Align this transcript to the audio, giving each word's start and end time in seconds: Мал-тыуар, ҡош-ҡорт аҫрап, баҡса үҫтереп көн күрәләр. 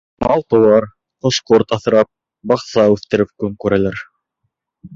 Мал-тыуар, 0.23 0.87
ҡош-ҡорт 1.25 1.75
аҫрап, 1.77 2.11
баҡса 2.53 2.87
үҫтереп 2.97 3.33
көн 3.45 3.55
күрәләр. 3.65 4.05